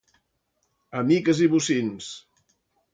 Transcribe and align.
A 1.01 1.05
miques 1.11 1.45
i 1.49 1.53
bocins. 1.55 2.13